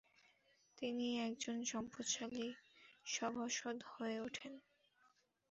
[0.77, 2.47] তিনি একজন সম্পদশালী
[3.05, 4.53] সভাসদ হয়ে উঠেন।